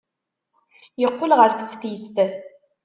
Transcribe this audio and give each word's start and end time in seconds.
Yeqqel 1.01 1.31
ɣer 1.39 1.51
teftist. 1.53 2.15